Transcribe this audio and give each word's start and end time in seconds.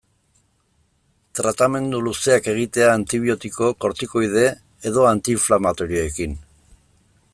Tratamendu 1.39 1.99
luzeak 2.07 2.49
egitea 2.53 2.89
antibiotiko, 2.93 3.69
kortikoide 3.85 4.47
edo 4.93 5.05
anti-inflamatorioekin. 5.11 6.35